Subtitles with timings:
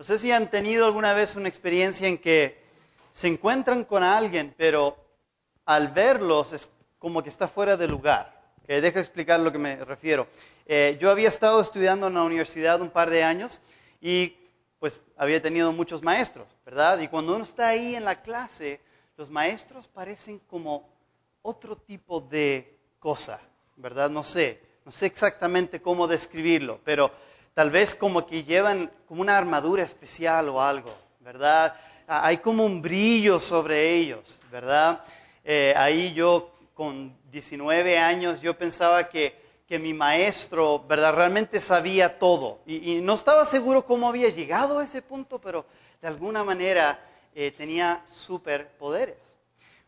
[0.00, 2.58] No sé si han tenido alguna vez una experiencia en que
[3.12, 4.96] se encuentran con alguien, pero
[5.66, 8.32] al verlos es como que está fuera de lugar.
[8.66, 10.26] Que deja explicar lo que me refiero.
[10.64, 13.60] Eh, yo había estado estudiando en la universidad un par de años
[14.00, 14.38] y
[14.78, 16.98] pues había tenido muchos maestros, ¿verdad?
[17.00, 18.80] Y cuando uno está ahí en la clase,
[19.18, 20.88] los maestros parecen como
[21.42, 23.38] otro tipo de cosa,
[23.76, 24.08] ¿verdad?
[24.08, 27.12] No sé, no sé exactamente cómo describirlo, pero
[27.54, 31.74] tal vez como que llevan como una armadura especial o algo, ¿verdad?
[32.06, 35.00] Hay como un brillo sobre ellos, ¿verdad?
[35.44, 39.34] Eh, ahí yo con 19 años yo pensaba que,
[39.68, 41.14] que mi maestro, ¿verdad?
[41.14, 42.60] Realmente sabía todo.
[42.66, 45.64] Y, no estaba seguro cómo había llegado a ese punto, pero
[46.00, 46.98] de alguna manera
[47.34, 49.38] eh, tenía superpoderes.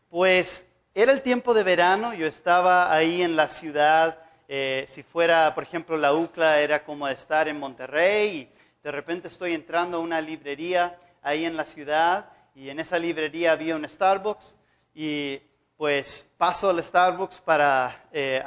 [0.09, 4.22] Pues era el tiempo de verano, yo estaba ahí en la ciudad.
[4.55, 8.49] Eh, si fuera, por ejemplo, la UCLA, era como estar en Monterrey y
[8.83, 13.53] de repente estoy entrando a una librería ahí en la ciudad y en esa librería
[13.53, 14.55] había un Starbucks
[14.93, 15.41] y
[15.75, 18.43] pues paso al Starbucks para eh,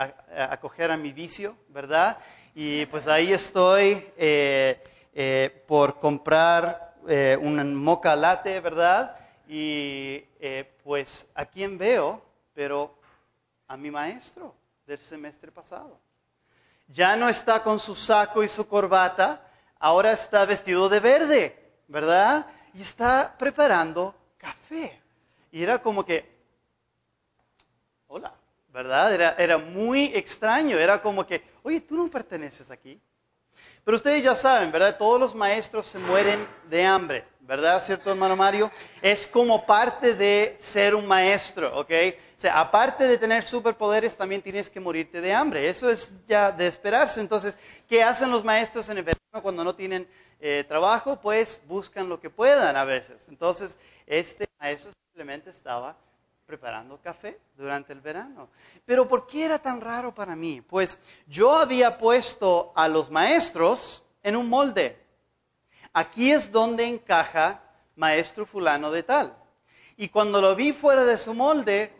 [0.48, 2.18] acoger a mi vicio, ¿verdad?
[2.54, 6.94] Y pues ahí estoy eh, por comprar
[7.40, 9.16] un mocha latte, ¿verdad?
[9.48, 10.20] Y
[10.84, 12.22] pues a quién veo,
[12.54, 12.96] pero
[13.66, 14.54] a mi maestro
[14.86, 16.05] del semestre pasado.
[16.88, 19.42] Ya no está con su saco y su corbata,
[19.78, 22.46] ahora está vestido de verde, ¿verdad?
[22.74, 25.00] Y está preparando café.
[25.50, 26.28] Y era como que,
[28.06, 28.34] hola,
[28.68, 29.12] ¿verdad?
[29.14, 33.00] Era, era muy extraño, era como que, oye, tú no perteneces aquí.
[33.86, 34.98] Pero ustedes ya saben, ¿verdad?
[34.98, 37.80] Todos los maestros se mueren de hambre, ¿verdad?
[37.80, 38.68] ¿Cierto, hermano Mario?
[39.00, 41.92] Es como parte de ser un maestro, ¿ok?
[42.36, 45.68] O sea, aparte de tener superpoderes, también tienes que morirte de hambre.
[45.68, 47.20] Eso es ya de esperarse.
[47.20, 50.08] Entonces, ¿qué hacen los maestros en el verano cuando no tienen
[50.40, 51.20] eh, trabajo?
[51.20, 53.28] Pues buscan lo que puedan a veces.
[53.28, 53.76] Entonces,
[54.08, 55.96] este maestro simplemente estaba
[56.46, 58.48] preparando café durante el verano.
[58.84, 60.60] Pero ¿por qué era tan raro para mí?
[60.60, 64.96] Pues yo había puesto a los maestros en un molde.
[65.92, 67.60] Aquí es donde encaja
[67.96, 69.36] maestro fulano de tal.
[69.96, 71.92] Y cuando lo vi fuera de su molde,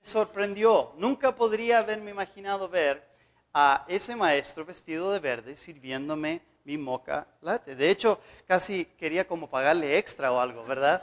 [0.00, 0.92] me sorprendió.
[0.96, 3.04] Nunca podría haberme imaginado ver
[3.52, 7.74] a ese maestro vestido de verde sirviéndome mi moca latte.
[7.74, 11.02] De hecho, casi quería como pagarle extra o algo, ¿verdad?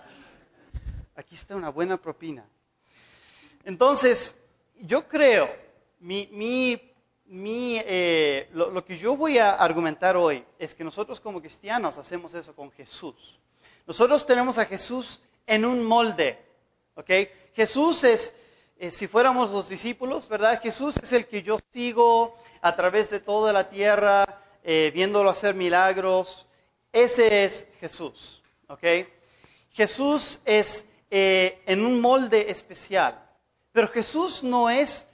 [1.16, 2.46] Aquí está una buena propina.
[3.68, 4.38] Entonces,
[4.80, 5.54] yo creo,
[6.00, 6.80] mi,
[7.30, 12.56] eh, lo, que yo voy a argumentar hoy es que nosotros como cristianos hacemos eso
[12.56, 13.38] con Jesús.
[13.86, 16.40] Nosotros tenemos a Jesús en un molde,
[16.96, 17.12] ¿ok?
[17.56, 18.34] Jesús es,
[18.80, 20.62] eh, si fuéramos los discípulos, ¿verdad?
[20.62, 25.56] Jesús es el que yo sigo a través de toda la tierra, eh, viéndolo hacer
[25.56, 26.48] milagros.
[26.94, 29.10] Ese es Jesús, ¿ok?
[29.74, 33.27] Jesús es en un molde especial.
[33.78, 35.06] Pero Jesús no es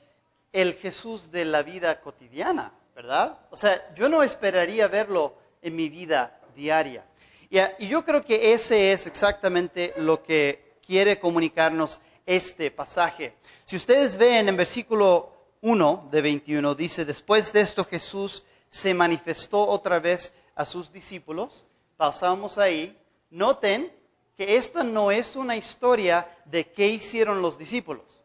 [0.54, 3.38] el Jesús de la vida cotidiana, ¿verdad?
[3.52, 7.04] O sea, yo no esperaría verlo en mi vida diaria.
[7.50, 13.36] Y, yo creo que ese es exactamente lo que quiere comunicarnos este pasaje.
[13.66, 19.68] Si ustedes ven en versículo 1 de 21, dice, después de esto Jesús se manifestó
[19.68, 21.66] otra vez a sus discípulos.
[21.98, 22.98] Pasamos ahí.
[23.30, 23.92] Noten
[24.38, 28.23] que esta no es una historia de qué hicieron los discípulos.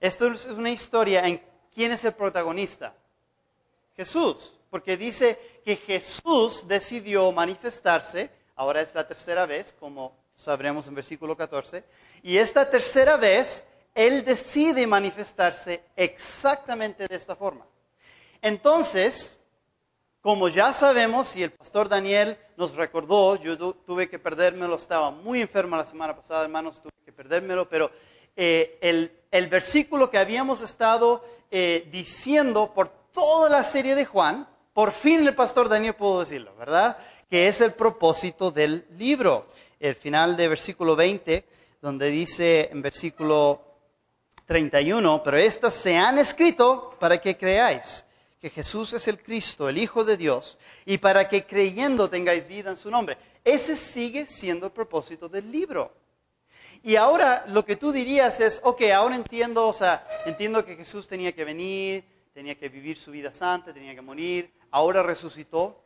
[0.00, 1.42] Esto es una historia en
[1.74, 2.94] quién es el protagonista.
[3.96, 10.94] Jesús, porque dice que Jesús decidió manifestarse, ahora es la tercera vez, como sabremos en
[10.94, 11.84] versículo 14,
[12.22, 17.66] y esta tercera vez Él decide manifestarse exactamente de esta forma.
[18.40, 19.40] Entonces,
[20.22, 25.42] como ya sabemos, y el pastor Daniel nos recordó, yo tuve que perdérmelo, estaba muy
[25.42, 27.90] enfermo la semana pasada, hermanos, tuve que perdérmelo, pero
[28.36, 28.78] eh,
[29.30, 35.26] el, versículo que habíamos estado eh, diciendo por toda la serie de Juan, por fin
[35.26, 36.96] el pastor Daniel pudo decirlo, ¿verdad?
[37.28, 39.46] Que es el propósito del libro.
[39.78, 41.44] El final de versículo 20,
[41.80, 43.62] donde dice en versículo
[44.46, 48.04] 31, pero estas se han escrito para que creáis
[48.40, 52.70] que Jesús es el Cristo, el Hijo de Dios, y para que creyendo tengáis vida
[52.70, 53.18] en su nombre.
[53.44, 55.92] Ese sigue siendo el propósito del libro.
[56.82, 61.06] Y ahora lo que tú dirías es, ok, ahora entiendo, o sea, entiendo que Jesús
[61.06, 65.82] tenía que venir, tenía que vivir su vida santa, tenía que morir, ahora resucitó.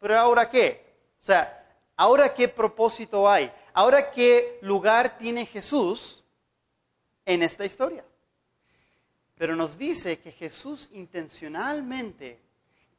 [0.00, 0.84] Pero ahora qué?
[1.18, 1.66] O sea,
[1.96, 3.50] ahora qué propósito hay?
[3.72, 6.22] Ahora qué lugar tiene Jesús
[7.24, 8.04] en esta historia?
[9.36, 12.38] Pero nos dice que Jesús intencionalmente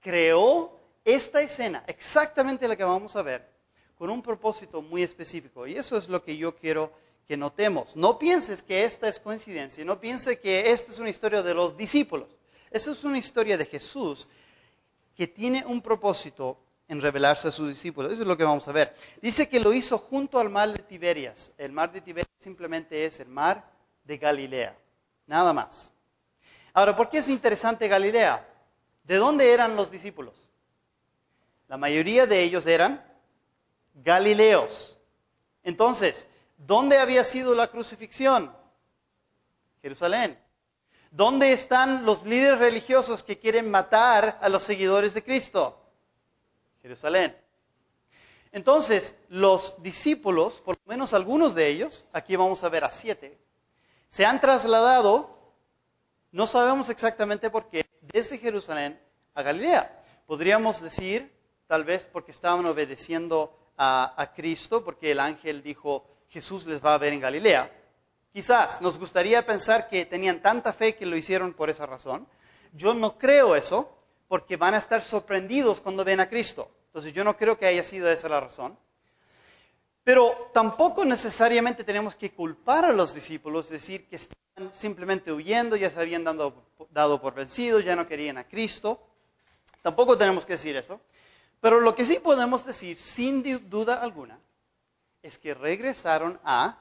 [0.02, 3.48] creó esta escena, exactamente la que vamos a ver,
[3.98, 5.68] con un propósito muy específico.
[5.68, 6.92] Y eso es lo que yo quiero
[7.28, 7.96] que notemos.
[7.96, 11.76] No pienses que esta es coincidencia, no pienses que esta es una historia de los
[11.76, 12.28] discípulos.
[12.72, 14.28] Esa es una historia de Jesús
[15.16, 16.58] que tiene un propósito
[16.88, 18.12] en revelarse a sus discípulos.
[18.12, 18.94] Eso es lo que vamos a ver.
[19.22, 21.52] Dice que lo hizo junto al mar de Tiberias.
[21.58, 23.64] El mar de Tiberias simplemente es el mar
[24.04, 24.78] de Galilea.
[25.26, 25.92] Nada más.
[26.74, 28.46] Ahora, ¿por qué es interesante Galilea?
[29.04, 30.34] ¿De dónde eran los discípulos?
[31.68, 33.04] La mayoría de ellos eran
[34.04, 34.98] galileos.
[35.64, 36.28] Entonces,
[36.58, 38.56] ¿dónde había sido la crucifixión?
[39.82, 40.40] Jerusalén.
[41.12, 45.80] ¿Dónde están los líderes religiosos que quieren matar a los seguidores de Cristo?
[46.82, 47.36] Jerusalén.
[48.52, 53.38] Entonces, los discípulos, por lo menos algunos de ellos, aquí vamos a ver a siete,
[54.10, 55.38] se han trasladado,
[56.32, 59.00] no sabemos exactamente por qué, desde Jerusalén
[59.34, 60.04] a Galilea.
[60.26, 61.32] Podríamos decir,
[61.68, 66.98] tal vez porque estaban obedeciendo a, Cristo, porque el ángel dijo, Jesús les va a
[66.98, 67.72] ver en Galilea.
[68.34, 72.28] Quizás nos gustaría pensar que tenían tanta fe que lo hicieron por esa razón.
[72.74, 76.70] Yo no creo eso, porque van a estar sorprendidos cuando ven a Cristo.
[76.88, 78.78] Entonces yo no creo que haya sido esa la razón.
[80.04, 85.90] Pero tampoco necesariamente tenemos que culpar a los discípulos, decir que están simplemente huyendo, ya
[85.90, 86.54] se habían dado,
[86.92, 89.02] dado por vencidos, ya no querían a Cristo.
[89.82, 91.02] Tampoco tenemos que decir eso.
[91.62, 94.40] Pero lo que sí podemos decir, sin duda alguna,
[95.22, 96.78] es que regresaron a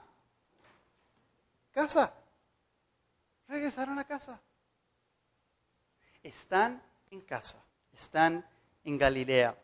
[1.72, 2.12] casa.
[3.48, 4.40] Regresaron a casa.
[6.22, 7.62] Están en casa,
[7.94, 8.46] están
[8.84, 9.56] en Galilea.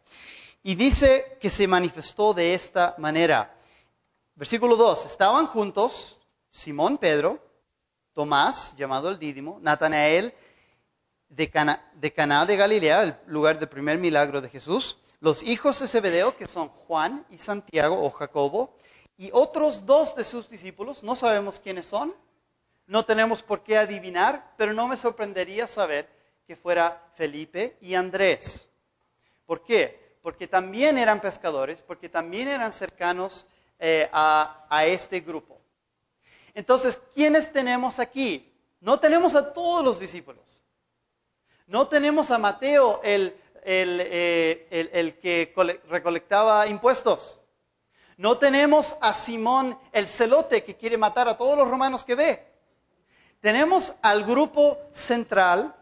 [0.63, 3.55] Y dice que se manifestó de esta manera.
[4.35, 6.19] Versículo 2, estaban juntos
[6.51, 7.43] Simón Pedro,
[8.13, 10.35] Tomás, llamado el Dídimo, Natanael
[11.31, 15.81] de Cana, de Caná de Galilea, el lugar del primer milagro de Jesús, los hijos
[15.81, 18.77] de Zebedeo, que son Juan y Santiago o Jacobo,
[19.17, 22.15] y otros dos de sus discípulos, no sabemos quiénes son,
[22.87, 26.09] no tenemos por qué adivinar, pero no me sorprendería saber
[26.47, 28.69] que fuera Felipe y Andrés.
[29.47, 30.17] ¿Por qué?
[30.23, 33.47] Porque también eran pescadores, porque también eran cercanos
[33.79, 35.61] eh, a, a este grupo.
[36.55, 38.53] Entonces, ¿quiénes tenemos aquí?
[38.81, 40.61] No tenemos a todos los discípulos.
[41.71, 43.33] No tenemos a Mateo, el,
[43.63, 45.55] el, eh, el, que
[45.89, 47.39] recolectaba impuestos.
[48.17, 52.45] No tenemos a Simón el celote que quiere matar a todos los romanos que ve.
[53.39, 55.77] Tenemos al grupo central,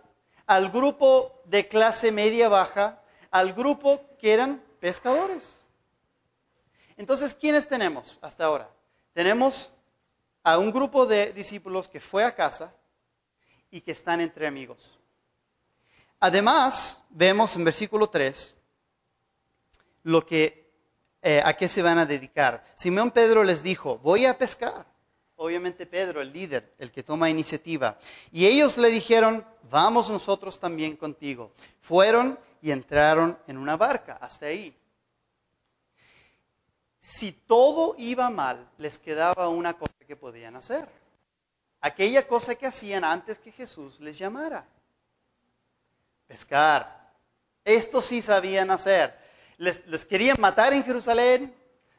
[0.47, 3.01] al grupo de clase media baja,
[3.31, 5.67] al grupo que eran pescadores.
[6.99, 8.69] Entonces, ¿quiénes tenemos hasta ahora?
[9.15, 9.73] Tenemos
[10.43, 12.75] a un grupo de discípulos que fue a casa
[13.71, 14.98] y que están entre amigos.
[16.21, 18.57] Además, vemos en versículo 3
[20.03, 20.73] lo que,
[21.23, 22.65] eh, a qué se van a dedicar.
[22.75, 24.87] Simón Pedro les dijo, voy a pescar.
[25.37, 27.99] Obviamente Pedro, el líder, el que toma iniciativa.
[28.33, 31.53] Y ellos le dijeron, vamos nosotros también contigo.
[31.81, 34.77] Fueron y entraron en una barca, hasta ahí.
[36.99, 40.89] Si todo iba mal, les quedaba una cosa que podían hacer.
[41.81, 44.67] Aquella cosa que hacían antes que Jesús les llamara
[46.29, 47.11] pescar.
[47.65, 49.19] Esto sí sabían hacer.
[49.57, 51.53] Les, querían matar en Jerusalén,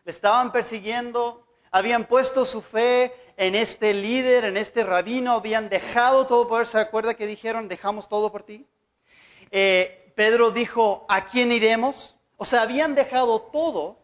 [0.06, 6.26] les estaban persiguiendo, habían puesto su fe en este líder, en este rabino, habían dejado
[6.26, 6.68] todo por él.
[6.68, 8.66] ¿Se acuerda que dijeron, dejamos todo por ti?
[9.52, 12.16] Eh, Pedro dijo, ¿a quién iremos?
[12.38, 13.98] O sea, habían dejado todo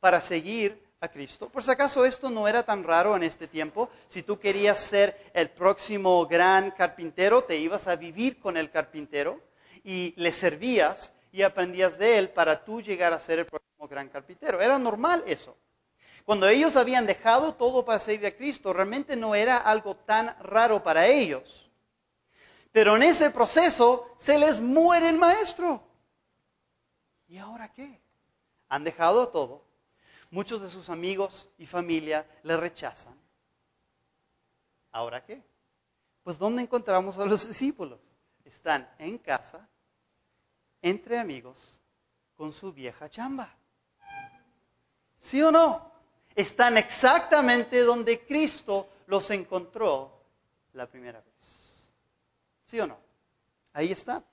[0.00, 1.48] para seguir a Cristo.
[1.48, 3.88] Por si acaso esto no era tan raro en este tiempo.
[4.08, 9.40] Si tú querías ser el próximo gran carpintero, te ibas a vivir con el carpintero
[9.82, 14.08] y le servías y aprendías de él para tú llegar a ser el próximo gran
[14.08, 14.60] carpintero.
[14.60, 15.56] Era normal eso.
[16.24, 20.82] Cuando ellos habían dejado todo para seguir a Cristo, realmente no era algo tan raro
[20.82, 21.70] para ellos.
[22.72, 25.82] Pero en ese proceso se les muere el maestro.
[27.28, 28.00] ¿Y ahora qué?
[28.68, 29.62] Han dejado todo
[30.34, 33.14] Muchos de sus amigos y familia le rechazan.
[34.90, 35.40] ¿Ahora qué?
[36.24, 38.00] Pues ¿dónde encontramos a los discípulos?
[38.44, 39.68] Están en casa,
[40.82, 41.80] entre amigos,
[42.34, 43.48] con su vieja chamba.
[45.18, 45.92] ¿Sí o no?
[46.34, 50.20] Están exactamente donde Cristo los encontró
[50.72, 51.92] la primera vez.
[52.64, 52.98] ¿Sí o no?
[53.72, 54.24] Ahí están.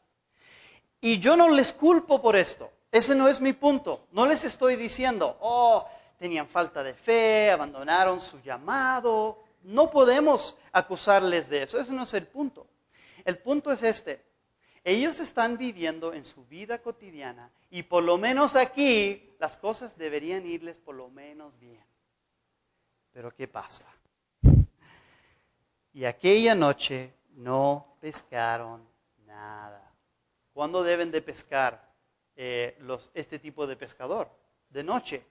[0.99, 2.71] Y yo no les culpo por esto.
[2.91, 4.05] Ese no es mi punto.
[4.11, 5.87] No les estoy diciendo, oh,
[6.19, 9.39] tenían falta de fe, abandonaron su llamado.
[9.63, 11.79] No podemos acusarles de eso.
[11.79, 12.67] Ese no es el punto.
[13.23, 14.23] El punto es este.
[14.83, 20.45] Ellos están viviendo en su vida cotidiana y por lo menos aquí las cosas deberían
[20.45, 21.85] irles por lo menos bien.
[23.13, 23.85] Pero ¿qué pasa?
[25.93, 28.81] Y aquella noche no pescaron
[29.27, 29.91] nada.
[30.53, 31.90] ¿Cuándo deben de pescar
[32.35, 34.29] eh, los, este tipo de pescador?
[34.69, 35.25] De noche.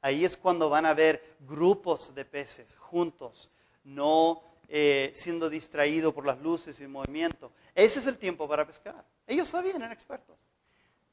[0.00, 3.50] Ahí es cuando van a ver grupos de peces juntos,
[3.82, 7.50] no eh, siendo distraído por las luces y el movimiento.
[7.74, 9.04] Ese es el tiempo para pescar.
[9.26, 10.36] Ellos sabían, eran expertos.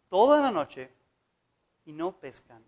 [0.09, 0.91] Toda la noche
[1.85, 2.63] y no pescan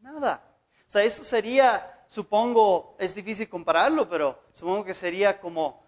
[0.00, 0.42] nada.
[0.86, 5.82] O sea, eso sería, supongo, es difícil compararlo, pero supongo que sería como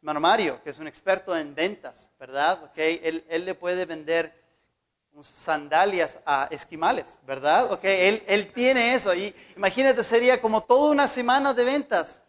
[0.00, 2.62] hermano Mario, que es un experto en ventas, ¿verdad?
[2.70, 4.32] Okay, él, él le puede vender
[5.22, 7.72] sandalias a esquimales, ¿verdad?
[7.72, 9.14] Okay, él, él tiene eso.
[9.14, 12.22] Y imagínate, sería como toda una semana de ventas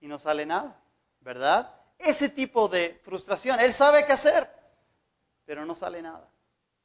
[0.00, 0.78] y no sale nada,
[1.20, 1.74] ¿verdad?
[1.98, 3.60] Ese tipo de frustración.
[3.60, 4.50] Él sabe qué hacer,
[5.44, 6.28] pero no sale nada,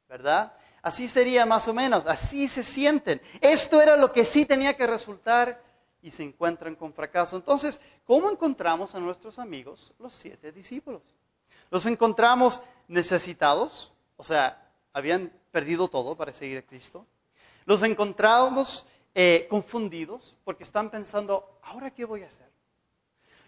[0.07, 0.53] ¿verdad?
[0.81, 3.21] Así sería más o menos, así se sienten.
[3.41, 5.61] Esto era lo que sí tenía que resultar
[6.01, 7.35] y se encuentran con fracaso.
[7.35, 11.03] Entonces, ¿cómo encontramos a nuestros amigos, los siete discípulos?
[11.69, 17.05] Los encontramos necesitados, o sea, habían perdido todo para seguir a Cristo.
[17.65, 22.49] Los encontramos eh, confundidos porque están pensando, ¿ahora qué voy a hacer?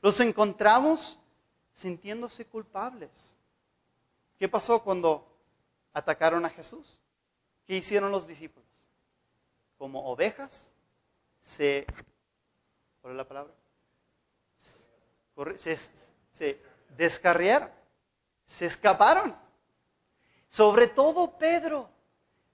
[0.02, 1.18] Los encontramos
[1.72, 3.34] sintiéndose culpables.
[4.38, 5.26] ¿Qué pasó cuando
[5.94, 7.00] atacaron a Jesús?
[7.66, 8.68] ¿Qué hicieron los discípulos?
[9.78, 10.72] Como ovejas
[11.42, 11.86] se...
[13.02, 13.54] ¿Cuál es la palabra?
[15.56, 15.78] Se,
[16.32, 16.62] se
[16.98, 17.70] descarriaron,
[18.46, 19.36] se escaparon.
[20.50, 21.90] Sobre todo Pedro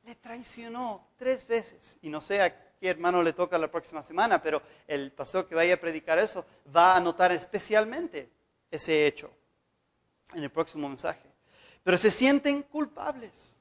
[0.04, 1.98] le traicionó tres veces.
[2.02, 5.56] Y no sé a qué hermano le toca la próxima semana, pero el pastor que
[5.56, 8.30] vaya a predicar eso va a notar especialmente
[8.72, 9.32] ese hecho
[10.34, 11.30] en el próximo mensaje.
[11.84, 13.58] Pero se sienten culpables.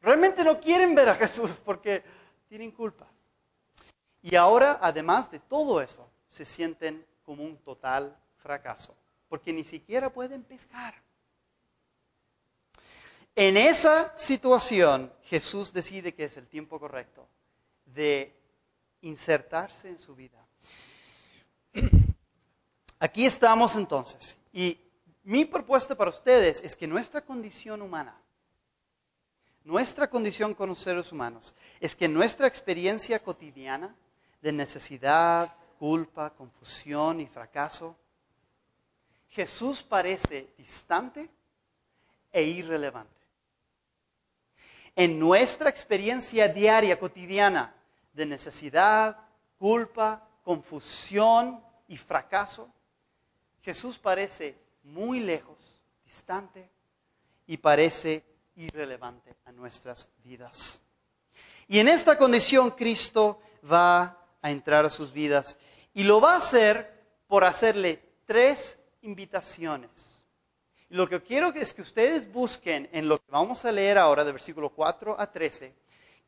[0.00, 2.02] Realmente no quieren ver a Jesús porque
[2.48, 3.06] tienen culpa.
[4.22, 8.94] Y ahora, además de todo eso, se sienten como un total fracaso,
[9.28, 10.94] porque ni siquiera pueden pescar.
[13.38, 17.28] En esa situación, Jesús decide que es el tiempo correcto
[17.84, 18.34] de
[19.02, 20.42] insertarse en su vida.
[22.98, 24.38] Aquí estamos entonces.
[24.54, 24.80] Y
[25.22, 28.18] mi propuesta para ustedes es que nuestra condición humana,
[29.64, 33.94] nuestra condición con los seres humanos, es que nuestra experiencia cotidiana
[34.40, 37.98] de necesidad, culpa, confusión y fracaso,
[39.28, 41.28] Jesús parece distante
[42.32, 43.15] e irrelevante.
[44.96, 47.74] En nuestra experiencia diaria, cotidiana,
[48.14, 49.18] de necesidad,
[49.58, 52.68] culpa, confusión y fracaso,
[53.62, 56.70] Jesús parece muy lejos, distante
[57.46, 58.24] y parece
[58.56, 60.80] irrelevante a nuestras vidas.
[61.68, 65.58] Y en esta condición Cristo va a entrar a sus vidas
[65.92, 70.15] y lo va a hacer por hacerle tres invitaciones.
[70.88, 74.32] Lo que quiero es que ustedes busquen en lo que vamos a leer ahora, de
[74.32, 75.74] versículo 4 a 13,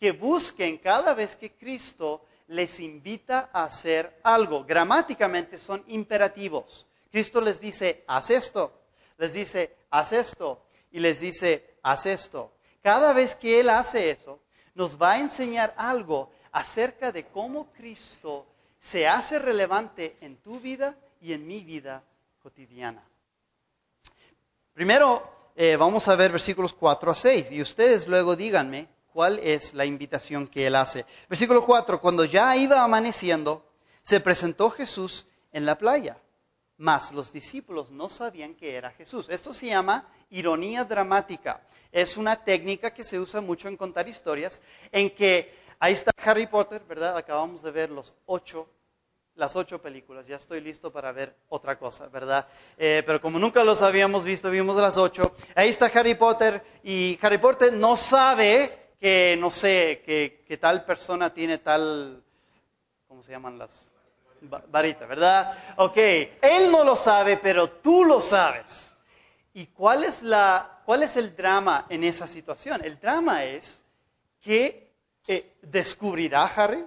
[0.00, 4.64] que busquen cada vez que Cristo les invita a hacer algo.
[4.64, 6.86] Gramáticamente son imperativos.
[7.12, 8.72] Cristo les dice, haz esto,
[9.16, 10.60] les dice, haz esto,
[10.90, 12.52] y les dice, haz esto.
[12.82, 14.40] Cada vez que Él hace eso,
[14.74, 18.46] nos va a enseñar algo acerca de cómo Cristo
[18.80, 22.02] se hace relevante en tu vida y en mi vida
[22.42, 23.02] cotidiana.
[24.78, 29.74] Primero, eh, vamos a ver versículos 4 a 6 y ustedes luego díganme cuál es
[29.74, 31.04] la invitación que él hace.
[31.28, 33.64] Versículo 4, cuando ya iba amaneciendo,
[34.02, 36.16] se presentó Jesús en la playa,
[36.76, 39.28] mas los discípulos no sabían que era Jesús.
[39.30, 41.60] Esto se llama ironía dramática.
[41.90, 46.46] Es una técnica que se usa mucho en contar historias, en que ahí está Harry
[46.46, 47.16] Potter, ¿verdad?
[47.16, 48.68] Acabamos de ver los ocho
[49.38, 52.46] las ocho películas, ya estoy listo para ver otra cosa, ¿verdad?
[52.76, 55.32] Eh, pero como nunca los habíamos visto, vimos las ocho.
[55.54, 61.32] Ahí está Harry Potter y Harry Potter no sabe que, no sé, que, tal persona
[61.32, 62.20] tiene tal,
[63.06, 63.90] ¿cómo se llaman las?
[64.40, 65.56] Varitas, ¿verdad?
[65.78, 68.96] Ok, él no lo sabe, pero tú lo sabes.
[69.54, 72.84] ¿Y cuál es, la, cuál es el drama en esa situación?
[72.84, 73.82] El drama es
[74.40, 74.92] que
[75.26, 76.84] eh, descubrirá Harry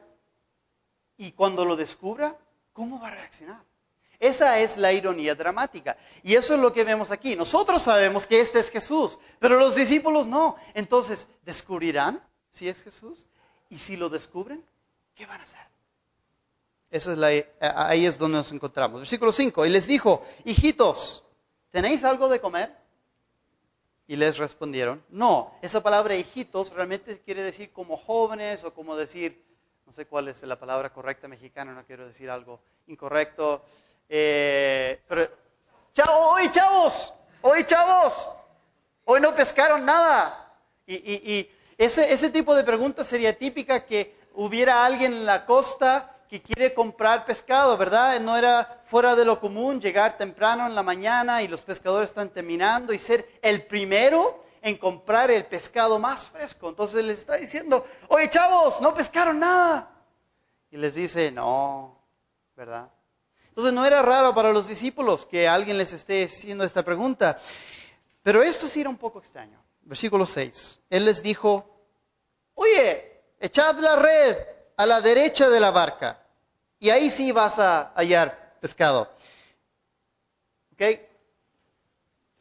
[1.21, 2.35] y cuando lo descubra,
[2.73, 3.63] ¿cómo va a reaccionar?
[4.19, 5.95] Esa es la ironía dramática.
[6.23, 7.35] Y eso es lo que vemos aquí.
[7.35, 10.55] Nosotros sabemos que este es Jesús, pero los discípulos no.
[10.73, 13.27] Entonces, ¿descubrirán si es Jesús?
[13.69, 14.65] Y si lo descubren,
[15.13, 15.61] ¿qué van a hacer?
[16.89, 17.27] Eso es la,
[17.59, 19.01] ahí es donde nos encontramos.
[19.01, 19.67] Versículo 5.
[19.67, 21.23] Y les dijo, hijitos,
[21.69, 22.75] ¿tenéis algo de comer?
[24.07, 29.50] Y les respondieron, no, esa palabra hijitos realmente quiere decir como jóvenes o como decir,
[29.85, 33.63] no sé cuál es la palabra correcta mexicana, no quiero decir algo incorrecto.
[34.07, 35.29] Eh, pero,
[36.09, 38.27] hoy chavos, hoy chavos,
[39.05, 40.53] hoy no pescaron nada.
[40.87, 46.41] Y, ese, ese tipo de pregunta sería típica que hubiera alguien en la costa que
[46.41, 48.19] quiere comprar pescado, ¿verdad?
[48.21, 52.29] No era fuera de lo común llegar temprano en la mañana y los pescadores están
[52.29, 56.69] terminando y ser el primero en comprar el pescado más fresco.
[56.69, 59.89] Entonces les está diciendo, oye chavos, no pescaron nada.
[60.69, 61.97] Y les dice, no,
[62.55, 62.89] ¿verdad?
[63.49, 67.37] Entonces no era raro para los discípulos que alguien les esté haciendo esta pregunta.
[68.23, 69.61] Pero esto sí era un poco extraño.
[69.81, 70.79] Versículo 6.
[70.89, 71.67] Él les dijo,
[72.53, 74.37] oye, echad la red
[74.77, 76.21] a la derecha de la barca
[76.79, 79.09] y ahí sí vas a hallar pescado.
[80.73, 80.99] ¿Ok?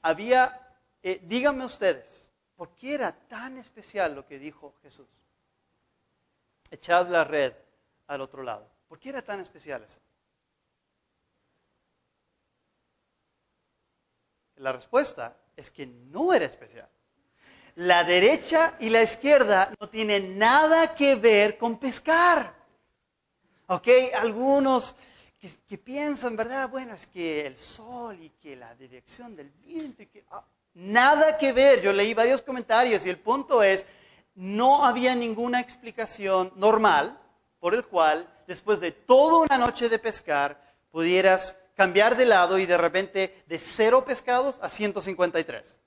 [0.02, 0.59] Había,
[1.02, 5.08] eh, díganme ustedes, ¿por qué era tan especial lo que dijo Jesús?
[6.70, 7.54] Echad la red
[8.06, 8.68] al otro lado.
[8.88, 10.00] ¿Por qué era tan especial eso?
[14.56, 16.88] La respuesta es que no era especial.
[17.76, 22.54] La derecha y la izquierda no tienen nada que ver con pescar.
[23.68, 23.88] ¿Ok?
[24.14, 24.96] Algunos
[25.40, 26.68] que, piensan, ¿verdad?
[26.68, 30.24] Bueno, es que el sol y que la dirección del viento y que...
[30.30, 30.44] Ah,
[30.74, 31.80] nada que ver.
[31.80, 33.86] Yo leí varios comentarios y el punto es,
[34.34, 37.18] no había ninguna explicación normal
[37.58, 42.66] por el cual, después de toda una noche de pescar, pudieras cambiar de lado y
[42.66, 45.80] de repente de cero pescados a 153.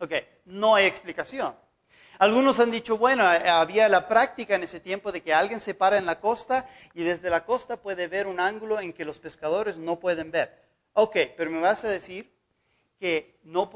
[0.00, 0.12] Ok,
[0.44, 1.54] no hay explicación.
[2.18, 5.74] Algunos han dicho, bueno, eh, había la práctica en ese tiempo de que alguien se
[5.74, 9.18] para en la costa y desde la costa puede ver un ángulo en que los
[9.18, 10.60] pescadores no pueden ver.
[10.94, 12.28] Ok, pero me vas a decir
[12.98, 13.70] que, no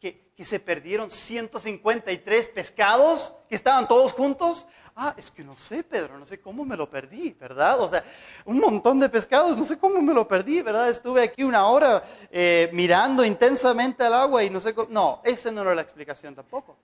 [0.00, 4.68] que, que se perdieron 153 pescados que estaban todos juntos.
[4.94, 7.80] Ah, es que no sé, Pedro, no sé cómo me lo perdí, ¿verdad?
[7.80, 8.04] O sea,
[8.44, 10.88] un montón de pescados, no sé cómo me lo perdí, ¿verdad?
[10.88, 14.88] Estuve aquí una hora eh, mirando intensamente al agua y no sé cómo.
[14.90, 16.76] No, esa no era la explicación tampoco.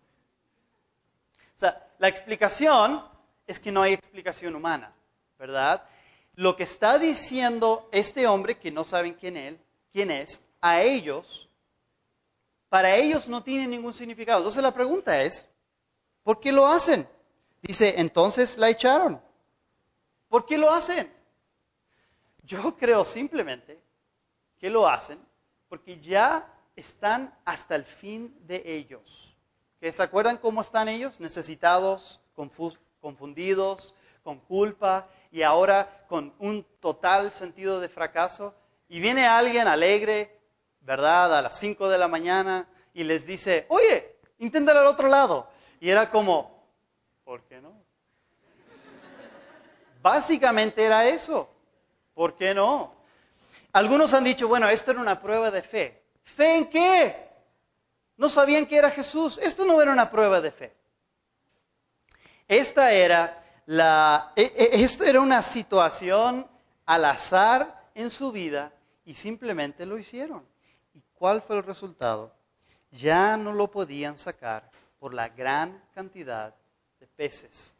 [1.54, 3.02] O sea, la explicación
[3.46, 4.92] es que no hay explicación humana,
[5.38, 5.84] ¿verdad?
[6.34, 9.60] Lo que está diciendo este hombre, que no saben quién, él,
[9.92, 11.48] quién es, a ellos,
[12.68, 14.40] para ellos no tiene ningún significado.
[14.40, 15.48] Entonces la pregunta es,
[16.24, 17.06] ¿por qué lo hacen?
[17.62, 19.20] Dice, entonces la echaron.
[20.28, 21.12] ¿Por qué lo hacen?
[22.42, 23.80] Yo creo simplemente
[24.58, 25.18] que lo hacen
[25.68, 29.33] porque ya están hasta el fin de ellos.
[29.92, 31.20] ¿Se acuerdan cómo están ellos?
[31.20, 32.20] Necesitados,
[33.00, 38.54] confundidos, con culpa y ahora con un total sentido de fracaso.
[38.88, 40.38] Y viene alguien alegre,
[40.80, 41.36] ¿verdad?
[41.36, 45.48] A las 5 de la mañana y les dice, oye, inténtalo al otro lado.
[45.80, 46.66] Y era como,
[47.24, 47.74] ¿por qué no?
[50.00, 51.50] Básicamente era eso.
[52.14, 52.94] ¿Por qué no?
[53.72, 56.02] Algunos han dicho, bueno, esto era una prueba de fe.
[56.22, 57.23] ¿Fe en qué?
[58.16, 59.38] No sabían que era Jesús.
[59.38, 60.76] Esto no era una prueba de fe.
[62.46, 66.46] Esta era, la, e, e, era una situación
[66.86, 68.72] al azar en su vida
[69.04, 70.46] y simplemente lo hicieron.
[70.94, 72.32] ¿Y cuál fue el resultado?
[72.92, 76.54] Ya no lo podían sacar por la gran cantidad
[77.00, 77.74] de peces.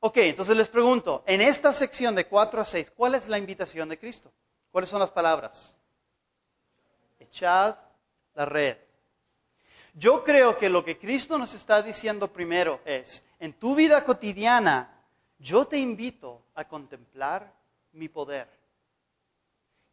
[0.00, 3.88] Ok, entonces les pregunto, en esta sección de 4 a 6, ¿cuál es la invitación
[3.88, 4.32] de Cristo?
[4.70, 5.76] ¿Cuáles son las palabras?
[7.18, 7.76] Echad
[8.34, 8.76] la red.
[9.98, 14.96] Yo creo que lo que Cristo nos está diciendo primero es, en tu vida cotidiana,
[15.40, 17.52] yo te invito a contemplar
[17.90, 18.48] mi poder.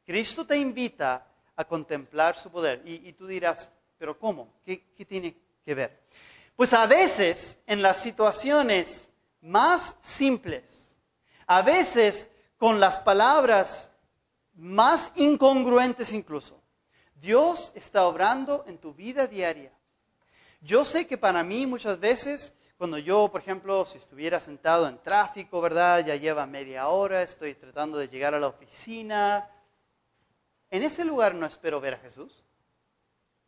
[0.06, 2.84] Cristo te invita a contemplar su poder.
[2.86, 4.54] Y, tú dirás, pero ¿cómo?
[4.63, 6.00] ¿Qué, ¿Qué tiene que ver?
[6.56, 9.10] Pues a veces en las situaciones
[9.41, 10.96] más simples,
[11.48, 13.89] a veces con las palabras
[14.54, 16.62] más incongruentes incluso,
[17.15, 19.72] Dios está obrando en tu vida diaria
[20.65, 24.97] yo sé que para mí muchas veces, cuando yo, por ejemplo, si estuviera sentado en
[24.97, 26.04] tráfico, ¿verdad?
[26.04, 29.47] Ya lleva media hora, estoy tratando de llegar a la oficina.
[30.71, 32.43] En ese lugar no espero ver a Jesús.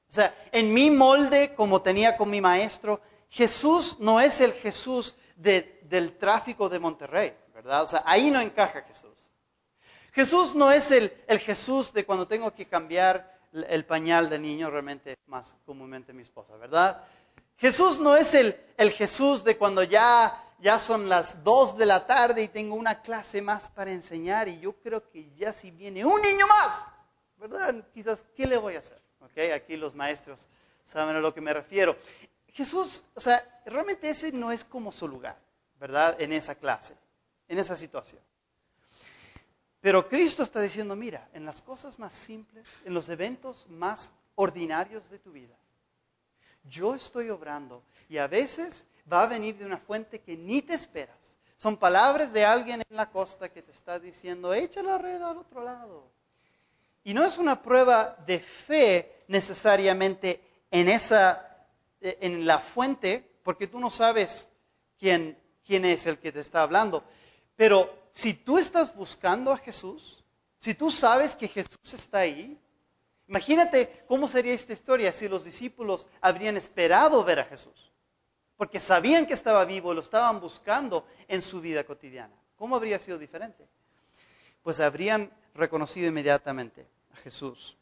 [0.09, 5.15] O sea, en mi molde, como tenía con mi maestro, Jesús no es el Jesús
[5.35, 7.83] del tráfico de Monterrey, ¿verdad?
[7.83, 9.31] O sea, ahí no encaja Jesús.
[10.13, 13.36] Jesús no es el, el Jesús de cuando tengo que cambiar
[13.69, 17.03] el pañal de niño realmente más comúnmente mi esposa, ¿verdad?
[17.57, 22.05] Jesús no es el, el Jesús de cuando ya, ya son las dos de la
[22.05, 26.05] tarde y tengo una clase más para enseñar y yo creo que ya si viene
[26.05, 26.85] un niño más,
[27.37, 27.75] ¿verdad?
[27.93, 29.01] Quizás, ¿qué le voy a hacer?
[29.21, 29.51] ¿Okay?
[29.51, 30.47] Aquí los maestros
[30.85, 31.97] saben a lo que me refiero.
[32.53, 35.37] Jesús, o sea, realmente ese no es como su lugar,
[35.79, 36.19] ¿verdad?
[36.19, 36.95] En esa clase,
[37.47, 38.21] en esa situación.
[39.81, 45.09] Pero Cristo está diciendo, mira, en las cosas más simples, en los eventos más ordinarios
[45.09, 45.55] de tu vida,
[46.63, 50.73] yo estoy obrando y a veces va a venir de una fuente que ni te
[50.73, 51.37] esperas.
[51.55, 55.37] Son palabras de alguien en la costa que te está diciendo, echa la red al
[55.37, 56.03] otro lado.
[57.03, 61.65] Y no es una prueba de fe necesariamente en esa,
[62.01, 64.49] eh, en la fuente, porque tú no sabes
[64.99, 67.03] quién, quién es el que te está hablando.
[67.55, 70.23] Pero si tú estás buscando a Jesús,
[70.57, 72.59] si tú sabes que Jesús está ahí,
[73.27, 77.91] imagínate cómo sería esta historia si los discípulos habrían esperado ver a Jesús,
[78.55, 82.33] porque sabían que estaba vivo, lo estaban buscando en su vida cotidiana.
[82.55, 83.67] ¿Cómo habría sido diferente?
[84.63, 87.77] Pues habrían reconocido inmediatamente a Jesús.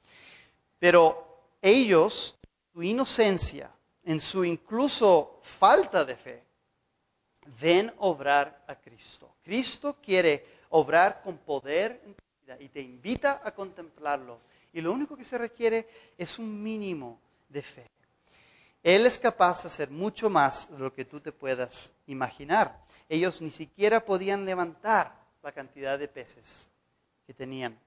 [0.79, 2.37] Pero ellos,
[2.73, 3.71] su inocencia,
[4.03, 6.43] en su incluso falta de fe,
[7.59, 9.35] ven obrar a Cristo.
[9.43, 14.39] Cristo quiere obrar con poder en tu vida y te invita a contemplarlo.
[14.73, 17.89] Y lo único que se requiere es un mínimo de fe.
[18.83, 22.83] Él es capaz de hacer mucho más de lo que tú te puedas imaginar.
[23.09, 26.69] Ellos ni siquiera podían levantar la cantidad de peces
[27.25, 27.79] que tenían.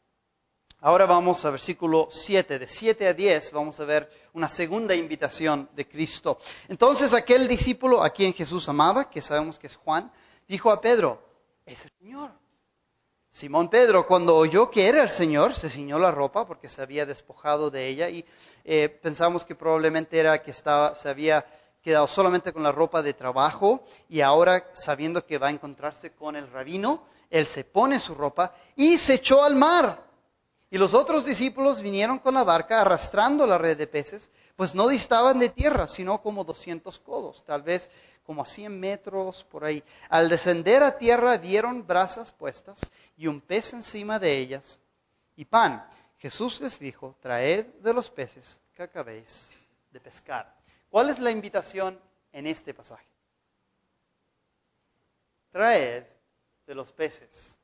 [0.80, 5.68] Ahora vamos a versículo 7, de 7 a 10 vamos a ver una segunda invitación
[5.74, 6.38] de Cristo.
[6.68, 10.12] Entonces aquel discípulo a quien Jesús amaba, que sabemos que es Juan,
[10.46, 11.20] dijo a Pedro,
[11.66, 12.30] es el Señor.
[13.28, 17.06] Simón Pedro, cuando oyó que era el Señor, se ciñó la ropa porque se había
[17.06, 18.24] despojado de ella y
[18.64, 21.44] eh, pensamos que probablemente era que estaba, se había
[21.82, 26.36] quedado solamente con la ropa de trabajo y ahora sabiendo que va a encontrarse con
[26.36, 30.06] el rabino, él se pone su ropa y se echó al mar
[30.70, 34.88] y los otros discípulos vinieron con la barca arrastrando la red de peces, pues no
[34.88, 37.90] distaban de tierra, sino como 200 codos, tal vez
[38.24, 39.82] como a 100 metros por ahí.
[40.10, 42.80] Al descender a tierra vieron brasas puestas
[43.16, 44.80] y un pez encima de ellas
[45.36, 45.88] y pan.
[46.18, 49.58] Jesús les dijo, traed de los peces que acabéis
[49.90, 50.54] de pescar.
[50.90, 51.98] ¿Cuál es la invitación
[52.32, 53.06] en este pasaje?
[55.50, 56.04] Traed
[56.66, 57.57] de los peces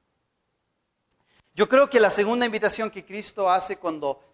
[1.54, 4.24] yo creo que la segunda invitación que Cristo hace cuando,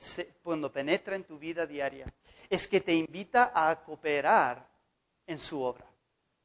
[0.42, 2.06] cuando penetra en tu vida diaria
[2.48, 4.66] es que te invita a cooperar
[5.26, 5.84] en su obra.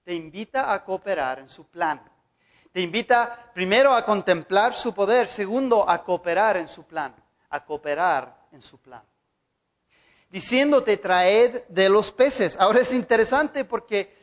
[0.04, 2.02] Te invita a cooperar en su plan.
[2.74, 7.16] Te invita primero a contemplar su poder, segundo a cooperar en su plan,
[7.50, 9.02] a cooperar en su plan.
[10.30, 12.58] Diciéndote, traed de los peces.
[12.60, 14.14] Ahora es interesante porque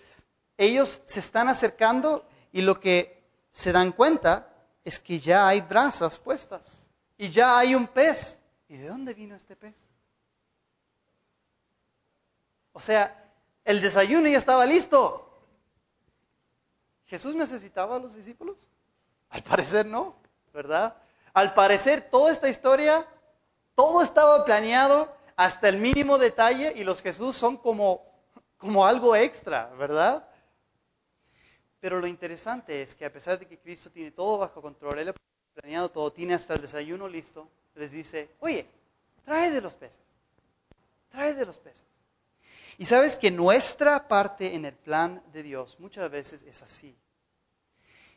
[0.59, 4.52] ellos se están acercando y lo que se dan cuenta
[4.85, 8.41] es que ya hay brasas puestas y ya hay un pez.
[8.69, 9.77] ¿Y de dónde vino este pez?
[12.73, 13.31] O sea,
[13.65, 15.29] el desayuno ya estaba listo.
[17.07, 18.69] ¿Jesús necesitaba a los discípulos?
[19.29, 20.17] Al parecer no,
[20.53, 20.97] ¿verdad?
[21.35, 23.07] Al parecer toda esta historia,
[23.75, 28.03] todo estaba planeado hasta el mínimo detalle y los Jesús son como,
[28.59, 30.27] como algo extra, ¿verdad?
[31.83, 35.09] Pero lo interesante es que a pesar de que Cristo tiene todo bajo control, Él
[35.09, 35.15] ha
[35.53, 38.69] planeado todo, tiene hasta el desayuno listo, les dice, oye,
[39.25, 39.99] trae de los peces,
[41.11, 41.83] trae de los peces.
[42.79, 46.95] Y sabes que nuestra parte en el plan de Dios muchas veces es así.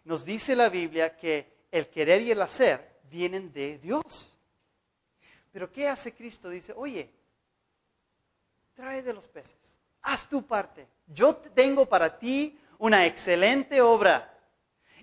[0.04, 4.32] Nos dice la Biblia que el querer y el hacer vienen de Dios.
[5.52, 6.52] Pero ¿qué hace Cristo?
[6.52, 7.10] Dice, oye,
[8.76, 10.86] trae de los peces, haz tu parte.
[11.08, 14.32] Yo tengo para ti una excelente obra.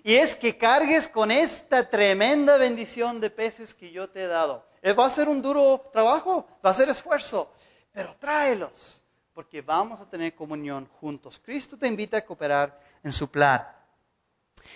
[0.03, 4.67] Y es que cargues con esta tremenda bendición de peces que yo te he dado.
[4.81, 7.53] Eh, va a ser un duro trabajo, va a ser esfuerzo,
[7.93, 9.01] pero tráelos,
[9.33, 11.39] porque vamos a tener comunión juntos.
[11.43, 13.65] Cristo te invita a cooperar en su plan.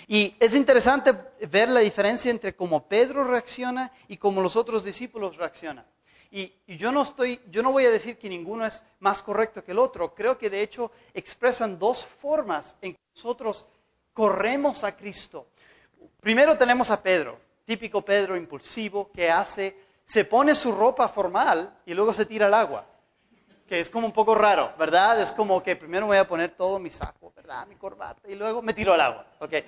[0.08, 1.14] Y es interesante
[1.50, 5.86] ver la diferencia entre cómo Pedro reacciona y cómo los otros discípulos reaccionan.
[6.32, 9.72] Y, yo no estoy, yo no voy a decir que ninguno es más correcto que
[9.72, 10.14] el otro.
[10.14, 13.66] Creo que de hecho expresan dos formas en que nosotros
[14.14, 15.48] corremos a Cristo.
[16.20, 21.94] Primero tenemos a Pedro, típico Pedro impulsivo que hace, se pone su ropa formal y
[21.94, 22.86] luego se tira al agua.
[23.68, 25.22] Que es como un poco raro, ¿verdad?
[25.22, 27.68] Es como que primero voy a poner todo mi saco, ¿verdad?
[27.68, 29.28] Mi corbata y luego me tiro al agua.
[29.40, 29.66] Okay.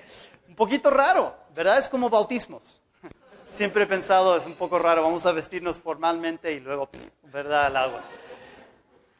[0.47, 1.77] Un poquito raro, ¿verdad?
[1.77, 2.81] Es como bautismos.
[3.49, 6.89] Siempre he pensado, es un poco raro, vamos a vestirnos formalmente y luego,
[7.23, 8.03] ¿verdad?, al agua.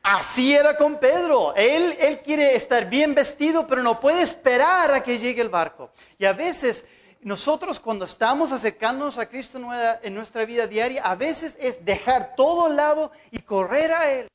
[0.01, 1.53] Así era con Pedro.
[1.55, 5.91] Él, él quiere estar bien vestido, pero no puede esperar a que llegue el barco.
[6.17, 6.85] Y a veces
[7.21, 9.59] nosotros cuando estamos acercándonos a Cristo
[10.01, 14.29] en nuestra vida diaria, a veces es dejar todo al lado y correr a Él.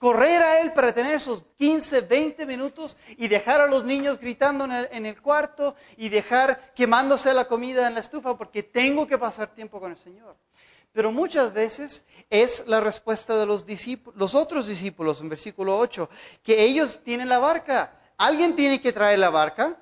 [0.00, 4.64] Correr a él para tener esos 15, 20 minutos y dejar a los niños gritando
[4.64, 9.54] en el, cuarto y dejar quemándose la comida en la estufa porque tengo que pasar
[9.54, 10.36] tiempo con el Señor.
[10.92, 16.08] Pero muchas veces es la respuesta de los, discípulos, los otros discípulos en versículo 8,
[16.42, 17.92] que ellos tienen la barca.
[18.16, 19.78] Alguien tiene que traer la barca.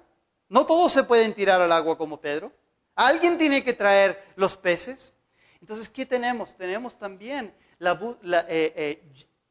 [0.48, 2.52] No todos se pueden tirar al agua como Pedro.
[2.96, 5.14] Alguien tiene que traer los peces.
[5.60, 6.56] Entonces, ¿qué tenemos?
[6.56, 9.02] Tenemos también la, la eh, eh,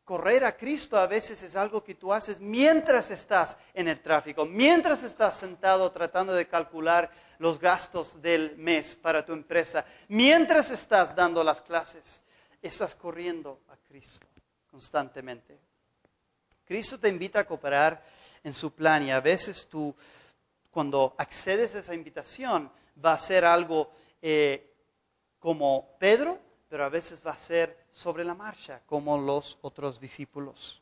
[0.07, 4.45] correr a Cristo a veces es algo que tú haces mientras estás en el tráfico,
[4.45, 11.13] mientras estás sentado tratando de calcular los gastos del mes para tu empresa, mientras estás
[11.13, 12.23] dando las clases,
[12.61, 14.25] estás corriendo a Cristo
[14.71, 15.59] constantemente.
[16.65, 18.01] Cristo te invita a cooperar
[18.45, 19.93] en su plan y a veces tú,
[20.71, 22.71] cuando accedes a esa invitación,
[23.03, 23.91] va a ser algo
[24.21, 24.73] eh,
[25.37, 26.39] como Pedro,
[26.69, 30.81] pero a veces va a ser sobre la marcha, como los otros discípulos.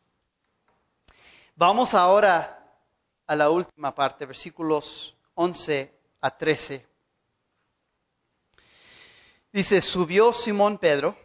[1.55, 2.61] Vamos ahora
[3.27, 6.85] a la última parte, versículos 11 a 13.
[9.53, 11.17] Dice, subió Simón Pedro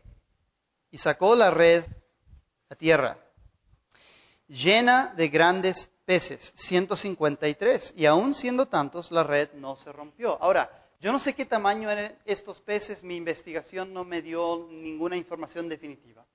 [0.91, 1.85] y sacó la red
[2.69, 3.19] a tierra,
[4.47, 10.39] llena de grandes peces, 153, y aún siendo tantos, la red no se rompió.
[10.41, 15.17] Ahora, yo no sé qué tamaño eran estos peces, mi investigación no me dio ninguna
[15.17, 16.27] información definitiva.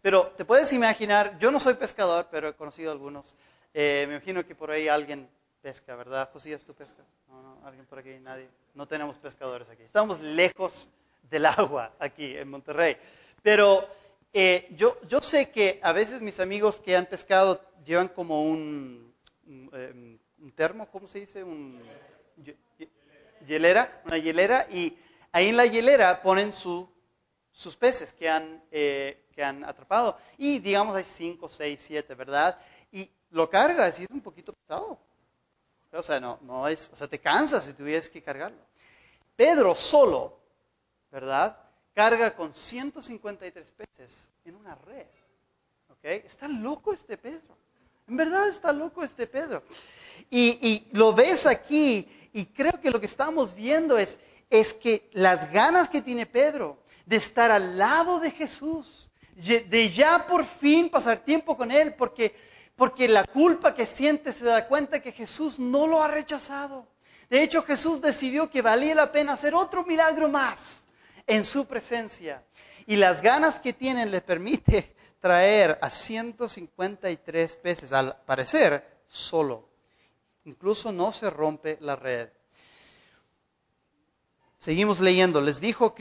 [0.00, 3.34] Pero te puedes imaginar, yo no soy pescador, pero he conocido algunos.
[3.74, 5.28] Eh, me imagino que por ahí alguien
[5.60, 6.30] pesca, ¿verdad?
[6.32, 7.04] Josías, ¿tú pescas?
[7.28, 8.48] No, no, alguien por aquí, nadie.
[8.74, 9.82] No tenemos pescadores aquí.
[9.82, 10.88] Estamos lejos
[11.28, 12.96] del agua aquí en Monterrey.
[13.42, 13.88] Pero
[14.32, 19.12] eh, yo, yo sé que a veces mis amigos que han pescado llevan como un,
[19.48, 21.42] un, eh, un termo, ¿cómo se dice?
[21.42, 21.80] Un,
[23.46, 24.96] hielera, una hielera, y
[25.32, 30.18] ahí en la hielera ponen sus peces que han, eh, que han atrapado.
[30.38, 32.58] Y digamos hay cinco, seis, siete, ¿verdad?
[32.90, 34.98] Y lo carga, es un poquito pesado.
[35.92, 38.62] O sea, no, no es, o sea, te cansas si tuvieras que cargarlo.
[39.36, 40.38] Pedro solo,
[41.10, 41.58] ¿verdad?
[41.94, 45.06] Carga con 153 peces en una red.
[45.90, 46.04] ¿Ok?
[46.04, 47.56] Está loco este Pedro.
[48.08, 49.62] En verdad está loco este Pedro.
[50.30, 54.18] Y, y lo ves aquí y creo que lo que estamos viendo es,
[54.50, 60.26] es que las ganas que tiene Pedro de estar al lado de Jesús, de ya
[60.26, 62.34] por fin pasar tiempo con Él, porque,
[62.76, 66.86] porque la culpa que siente se da cuenta que Jesús no lo ha rechazado.
[67.28, 70.84] De hecho, Jesús decidió que valía la pena hacer otro milagro más
[71.26, 72.42] en su presencia.
[72.86, 79.71] Y las ganas que tiene le permite traer a 153 peces, al parecer, solo.
[80.44, 82.28] Incluso no se rompe la red.
[84.58, 85.40] Seguimos leyendo.
[85.40, 85.94] Les dijo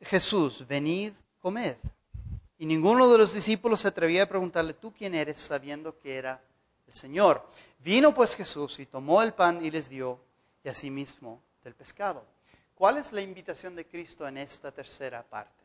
[0.00, 1.76] Jesús, venid, comed.
[2.58, 5.38] Y ninguno de los discípulos se atrevía a preguntarle, ¿tú quién eres?
[5.38, 6.40] sabiendo que era
[6.86, 7.46] el Señor.
[7.80, 10.18] Vino pues Jesús y tomó el pan y les dio,
[10.64, 12.24] y asimismo del pescado.
[12.74, 15.64] ¿Cuál es la invitación de Cristo en esta tercera parte?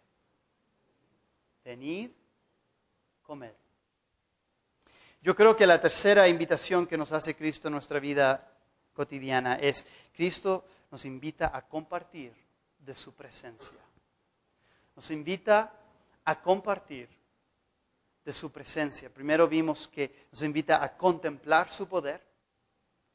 [1.63, 2.11] Venid,
[3.23, 3.53] comed.
[5.21, 8.51] Yo creo que la tercera invitación que nos hace Cristo en nuestra vida
[8.93, 12.33] cotidiana es, Cristo nos invita a compartir
[12.79, 13.77] de su presencia.
[14.95, 15.71] Nos invita
[16.25, 17.07] a compartir
[18.25, 19.09] de su presencia.
[19.09, 22.21] Primero vimos que nos invita a contemplar su poder,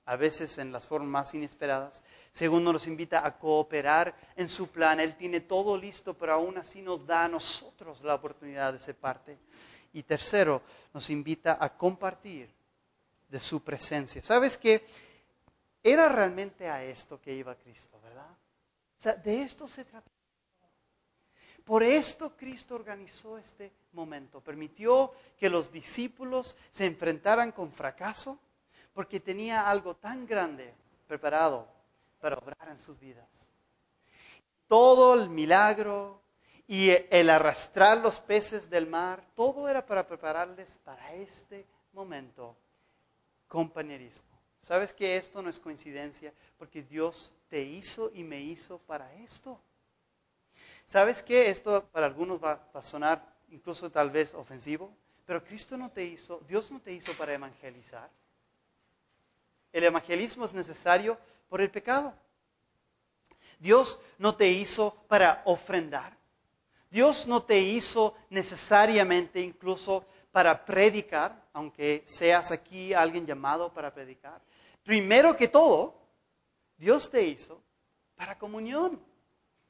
[0.05, 2.05] a veces en las formas más inesperadas.
[2.31, 5.01] Segundo, nos invita a cooperar en su plan.
[5.01, 8.95] Él tiene todo listo, pero aún así nos da a nosotros la oportunidad de ser
[8.95, 9.37] parte.
[9.97, 10.61] Y tercero,
[10.93, 12.51] nos invita a compartir
[13.31, 14.23] de su presencia.
[14.23, 14.87] ¿Sabes qué?
[15.83, 18.29] Era realmente a esto que iba Cristo, ¿verdad?
[18.29, 20.11] O sea, de esto se trata.
[21.65, 24.43] Por esto Cristo organizó este momento.
[24.43, 28.39] Permitió que los discípulos se enfrentaran con fracaso
[28.93, 30.75] porque tenía algo tan grande
[31.09, 31.67] preparado
[32.21, 33.49] para obrar en sus vidas.
[34.69, 36.21] Todo el milagro,
[36.69, 42.57] y el arrastrar los peces del mar, todo era para prepararles para este momento
[43.47, 44.27] compañerismo.
[44.59, 46.33] ¿Sabes que esto no es coincidencia?
[46.59, 49.61] Porque Dios te hizo y me hizo para esto.
[50.85, 54.93] ¿Sabes que esto para algunos va, va a sonar incluso tal vez ofensivo?
[55.25, 58.11] Pero Cristo no te hizo, Dios no te hizo para evangelizar.
[59.73, 62.15] El evangelismo es necesario por el pecado.
[63.59, 66.16] Dios no te hizo para ofrendar.
[66.97, 74.41] Dios no te hizo necesariamente incluso para predicar, aunque seas aquí alguien llamado para predicar.
[74.83, 75.95] Primero que todo,
[76.79, 77.63] Dios te hizo
[78.15, 78.99] para comunión.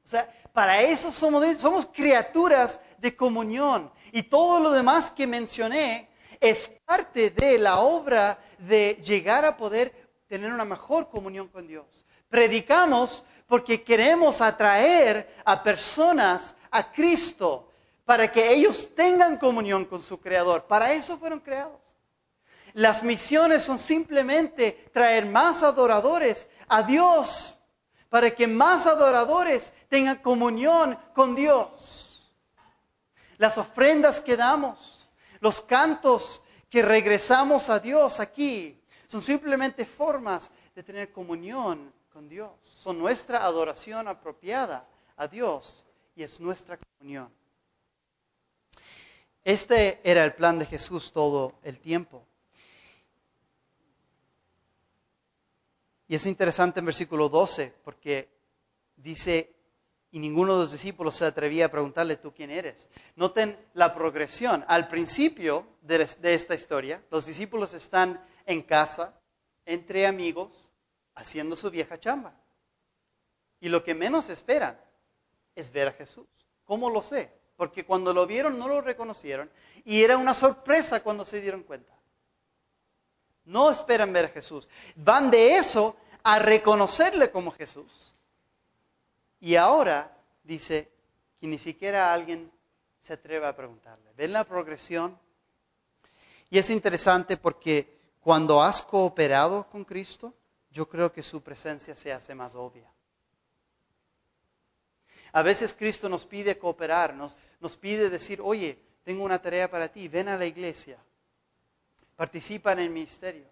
[0.05, 3.91] O sea, para eso somos, somos criaturas de comunión.
[4.13, 6.09] Y todo lo demás que mencioné
[6.39, 9.93] es parte de la obra de llegar a poder
[10.29, 12.07] tener una mejor comunión con Dios.
[12.29, 17.71] Predicamos porque queremos atraer a personas a Cristo
[18.05, 20.65] para que ellos tengan comunión con su Creador.
[20.65, 21.81] Para eso fueron creados.
[22.73, 27.59] Las misiones son simplemente traer más adoradores a Dios,
[28.11, 32.33] para que más adoradores tengan comunión con Dios.
[33.39, 35.09] Las ofrendas que damos,
[35.41, 41.93] los cantos que regresamos a Dios aquí, son simplemente formas de tener comunión
[42.25, 42.51] Dios.
[42.63, 47.31] Son nuestra adoración apropiada a Dios y es nuestra comunión.
[49.45, 52.27] Este era el plan de Jesús todo el tiempo.
[56.09, 58.29] Y es interesante en versículo 12 porque
[58.97, 59.55] dice,
[60.11, 62.89] y ninguno de los discípulos se atrevía a preguntarle tú quién eres.
[63.17, 64.65] Noten la progresión.
[64.67, 69.21] Al principio de, esta historia, los discípulos están en casa,
[69.65, 70.73] entre amigos,
[71.17, 72.33] haciendo su vieja chamba.
[73.61, 74.81] Y lo que menos esperan
[75.57, 76.29] es ver a Jesús.
[76.65, 77.33] ¿Cómo lo sé?
[77.57, 79.51] porque cuando lo vieron no lo reconocieron
[79.85, 81.93] y era una sorpresa cuando se dieron cuenta.
[83.45, 84.69] No esperan ver a Jesús.
[84.97, 88.15] Van de eso a reconocerle como Jesús.
[89.41, 90.91] Y ahora dice
[91.41, 92.51] que ni siquiera alguien
[92.99, 94.13] se atreve a preguntarle.
[94.17, 95.19] ¿Ven la progresión?
[96.51, 100.35] Y es interesante porque cuando has cooperado con Cristo,
[100.77, 102.87] yo creo que su presencia se hace más obvia.
[105.33, 110.07] A veces Cristo nos pide cooperar, nos, pide decir, oye, tengo una tarea para ti,
[110.07, 110.99] ven a la iglesia,
[112.15, 113.47] participa en el ministerio.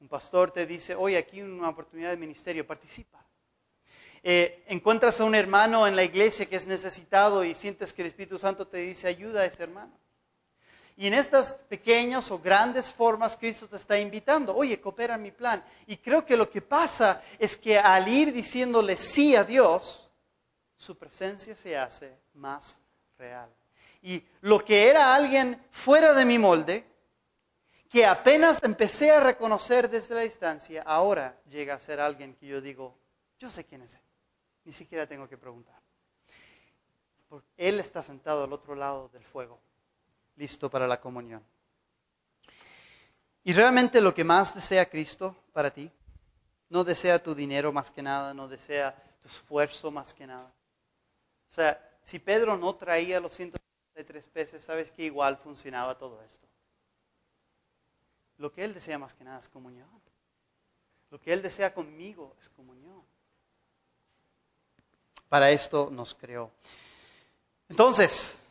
[0.00, 3.24] Un pastor te dice, oye, aquí hay una oportunidad de ministerio, participa.
[4.24, 8.08] Eh, encuentras a un hermano en la iglesia que es necesitado y sientes que el
[8.08, 9.92] Espíritu Santo te dice, ayuda a ese hermano.
[10.96, 15.32] Y en estas pequeñas o grandes formas Cristo te está invitando, oye, coopera en mi
[15.32, 15.64] plan.
[15.86, 20.08] Y creo que lo que pasa es que al ir diciéndole sí a Dios,
[20.76, 22.78] su presencia se hace más
[23.18, 23.50] real.
[24.02, 26.84] Y lo que era alguien fuera de mi molde,
[27.90, 32.60] que apenas empecé a reconocer desde la distancia, ahora llega a ser alguien que yo
[32.60, 32.96] digo,
[33.40, 34.00] yo sé quién es él,
[34.64, 35.80] ni siquiera tengo que preguntar.
[37.28, 39.58] Porque él está sentado al otro lado del fuego
[40.36, 41.42] listo para la comunión.
[43.44, 45.90] Y realmente lo que más desea Cristo para ti,
[46.70, 50.52] no desea tu dinero más que nada, no desea tu esfuerzo más que nada.
[51.48, 56.48] O sea, si Pedro no traía los 133 peces, sabes que igual funcionaba todo esto.
[58.38, 59.88] Lo que él desea más que nada es comunión.
[61.10, 63.02] Lo que él desea conmigo es comunión.
[65.28, 66.50] Para esto nos creó.
[67.68, 68.42] Entonces,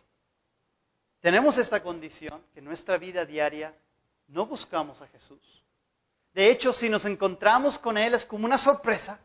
[1.23, 3.73] tenemos esta condición que en nuestra vida diaria
[4.27, 5.63] no buscamos a Jesús.
[6.33, 9.21] De hecho, si nos encontramos con Él es como una sorpresa.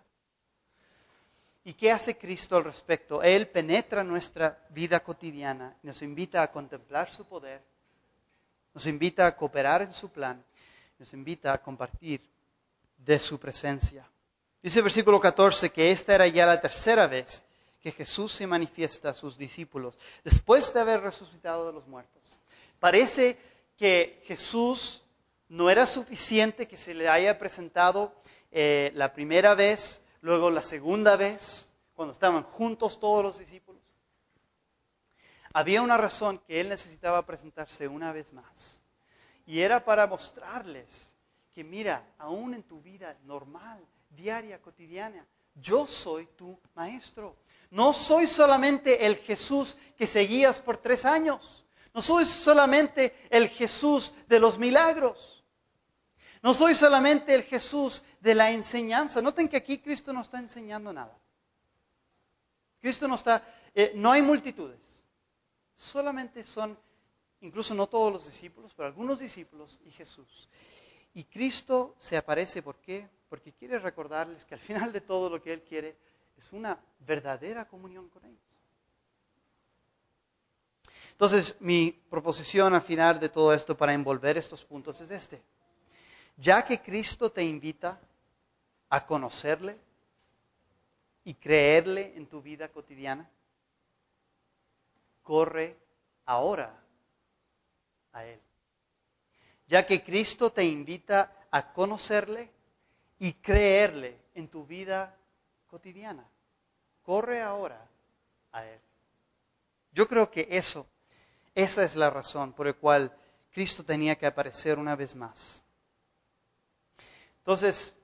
[1.65, 3.21] ¿Y qué hace Cristo al respecto?
[3.21, 7.61] Él penetra nuestra vida cotidiana y nos invita a contemplar su poder,
[8.75, 10.41] nos invita a cooperar en su plan,
[11.01, 12.23] nos invita a compartir
[12.97, 14.09] de su presencia.
[14.63, 17.43] Dice el versículo 14 que esta era ya la tercera vez
[17.81, 22.39] que Jesús se manifiesta a sus discípulos después de haber resucitado de los muertos.
[22.81, 23.39] Parece
[23.77, 25.03] que Jesús
[25.49, 28.13] no era suficiente que se le haya presentado
[28.51, 33.83] eh, la primera vez, luego la segunda vez, cuando estaban juntos todos los discípulos.
[35.53, 38.81] Había una razón que él necesitaba presentarse una vez más.
[39.47, 41.15] Y era para mostrarles
[41.55, 45.27] que mira, aún en tu vida normal, diaria, cotidiana,
[45.61, 47.37] yo soy tu maestro.
[47.71, 51.65] No soy solamente el Jesús que seguías por tres años.
[51.93, 55.45] No soy solamente el Jesús de los milagros.
[56.43, 59.21] No soy solamente el Jesús de la enseñanza.
[59.21, 61.19] Noten que aquí Cristo no está enseñando nada.
[62.81, 63.43] Cristo no está,
[63.75, 65.05] eh, no hay multitudes.
[65.75, 66.79] Solamente son,
[67.41, 70.49] incluso no todos los discípulos, pero algunos discípulos y Jesús.
[71.15, 73.09] Y Cristo se aparece, ¿por qué?
[73.29, 75.97] Porque quiere recordarles que al final de todo lo que Él quiere
[76.37, 78.59] es una verdadera comunión con ellos.
[81.13, 85.43] Entonces, mi proposición al final de todo esto para envolver estos puntos es este.
[86.37, 88.01] Ya que Cristo te invita
[88.89, 89.77] a conocerle
[91.25, 93.29] y creerle en tu vida cotidiana,
[95.25, 95.77] corre
[96.25, 96.73] ahora
[98.13, 98.41] a Él.
[99.67, 102.51] Ya que Cristo te invita a conocerle
[103.19, 105.17] y creerle en tu vida
[105.67, 106.25] cotidiana.
[107.03, 107.81] Corre ahora
[108.53, 108.81] a Él.
[109.93, 110.87] Yo creo que eso,
[111.55, 113.13] esa es la razón por la cual
[113.53, 115.65] Cristo tenía que aparecer una vez más.
[117.39, 117.97] Entonces,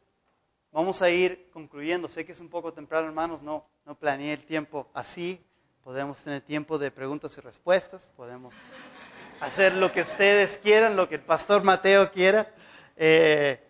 [0.72, 2.08] vamos a ir concluyendo.
[2.08, 5.40] Sé que es un poco temprano, hermanos, no, no planeé el tiempo así.
[5.84, 8.54] Podemos tener tiempo de preguntas y respuestas, podemos
[9.40, 12.50] hacer lo que ustedes quieran, lo que el pastor Mateo quiera.
[12.96, 13.62] Eh,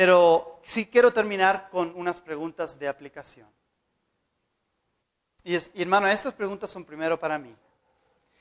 [0.00, 3.46] pero sí quiero terminar con unas preguntas de aplicación.
[5.44, 7.54] Y, y hermano, estas preguntas son primero para mí.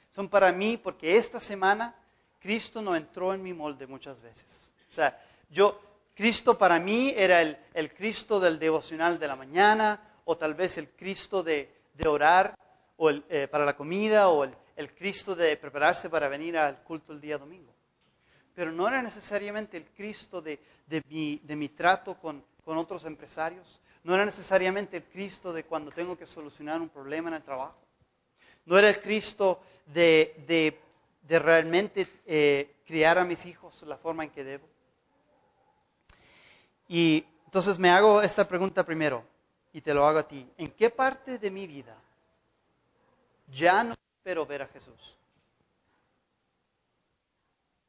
[0.10, 1.94] Son para mí porque esta semana
[2.40, 4.72] Cristo no entró en mi molde muchas veces.
[4.90, 5.78] O sea, yo,
[6.16, 10.88] Cristo para mí era el, Cristo del devocional de la mañana, o tal vez el
[10.88, 11.70] Cristo de,
[12.08, 12.58] orar
[12.96, 17.20] o eh, para la comida, o el, Cristo de prepararse para venir al culto el
[17.20, 17.76] día domingo.
[18.56, 20.60] Pero no era necesariamente el Cristo de,
[21.10, 26.82] mi, trato con, otros empresarios, no era necesariamente el Cristo de cuando tengo que solucionar
[26.82, 27.78] un problema en el trabajo,
[28.66, 30.78] no era el Cristo de,
[31.28, 34.68] realmente eh, criar a mis hijos la forma en que debo.
[36.88, 39.24] Y entonces me hago esta pregunta primero
[39.74, 40.48] y te lo hago a ti.
[40.58, 41.96] ¿En qué parte de mi vida
[43.48, 45.19] ya no espero ver a Jesús?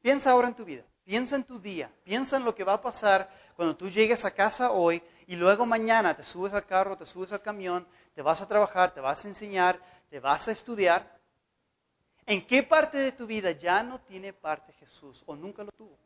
[0.01, 2.81] Piensa ahora en tu vida, piensa en tu día, piensa en lo que va a
[2.81, 7.05] pasar cuando tú llegues a casa hoy y luego mañana te subes al carro, te
[7.05, 9.79] subes al camión, te vas a trabajar, te vas a enseñar,
[10.09, 11.19] te vas a estudiar.
[12.25, 15.97] ¿En qué parte de tu vida ya no tiene parte Jesús o nunca lo tuvo?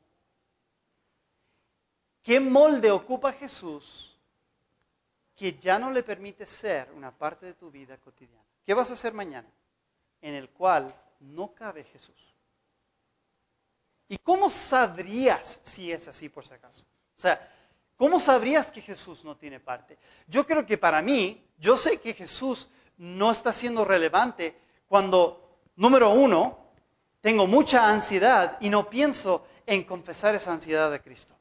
[2.21, 4.17] ¿Qué molde ocupa Jesús
[5.35, 8.43] que ya no le permite ser una parte de tu vida cotidiana?
[8.65, 9.47] ¿Qué vas a hacer mañana?
[10.21, 12.34] En el cual no cabe Jesús.
[14.07, 16.83] ¿Y cómo sabrías si es así por si acaso?
[17.17, 17.39] O sea,
[17.97, 19.97] ¿cómo sabrías que Jesús no tiene parte?
[20.27, 24.55] Yo creo que para mí, yo sé que Jesús no está siendo relevante
[24.87, 26.59] cuando, número uno,
[27.21, 31.33] tengo mucha ansiedad y no pienso en confesar esa ansiedad de Cristo.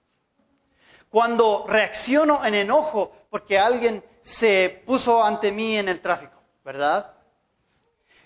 [1.11, 7.14] Cuando reacciono en enojo porque alguien se puso ante mí en el tráfico, ¿verdad?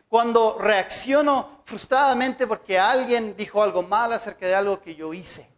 [0.09, 5.49] Cuando reacciono frustradamente porque alguien dijo algo mal acerca de algo que yo hice.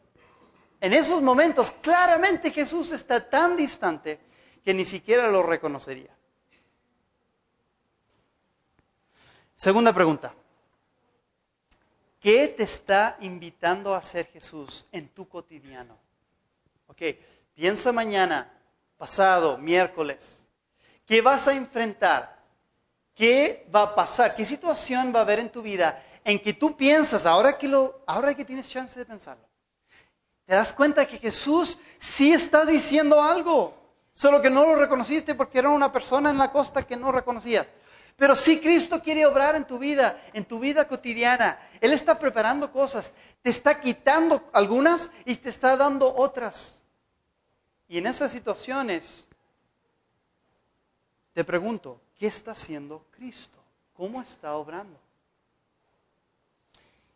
[0.80, 4.18] En esos momentos, claramente Jesús está tan distante
[4.64, 6.10] que ni siquiera lo reconocería.
[9.54, 10.34] Segunda pregunta.
[12.18, 15.98] ¿Qué te está invitando a hacer Jesús en tu cotidiano?
[16.86, 17.02] Ok,
[17.54, 18.52] piensa mañana,
[18.98, 20.46] pasado, miércoles.
[21.06, 22.39] ¿Qué vas a enfrentar?
[23.20, 24.34] ¿Qué va a pasar?
[24.34, 28.02] ¿Qué situación va a haber en tu vida en que tú piensas, ahora que, lo,
[28.06, 29.46] ahora que tienes chance de pensarlo,
[30.46, 33.74] te das cuenta que Jesús sí está diciendo algo,
[34.14, 37.66] solo que no lo reconociste porque era una persona en la costa que no reconocías.
[38.16, 41.58] Pero sí Cristo quiere obrar en tu vida, en tu vida cotidiana.
[41.82, 43.12] Él está preparando cosas,
[43.42, 46.82] te está quitando algunas y te está dando otras.
[47.86, 49.28] Y en esas situaciones,
[51.34, 53.58] te pregunto, ¿qué está haciendo Cristo?
[53.96, 54.98] ¿Cómo está obrando?